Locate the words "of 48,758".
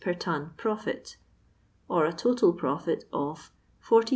3.13-4.09